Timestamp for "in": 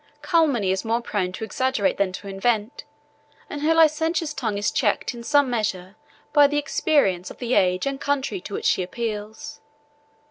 5.13-5.21